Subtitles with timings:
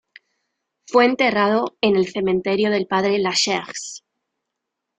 [0.87, 4.01] Fue enterrado en el cementerio del Padre-Lachaise.